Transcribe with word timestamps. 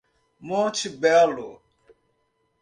Monte 0.39 0.89
Belo 0.89 1.61